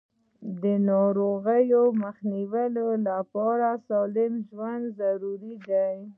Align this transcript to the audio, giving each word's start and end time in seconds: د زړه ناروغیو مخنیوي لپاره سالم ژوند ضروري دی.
د 0.03 0.03
زړه 0.61 0.73
ناروغیو 0.91 1.83
مخنیوي 2.03 2.65
لپاره 3.09 3.67
سالم 3.87 4.33
ژوند 4.47 4.85
ضروري 4.99 5.55
دی. 5.67 5.99